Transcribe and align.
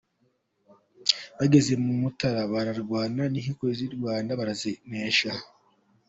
Bageze 1.37 1.71
mu 1.83 1.93
Mutara 2.01 2.41
barwana 2.51 3.23
n’inkiko 3.31 3.63
z’u 3.77 3.89
Rwanda 3.97 4.31
barazinesha. 4.39 5.31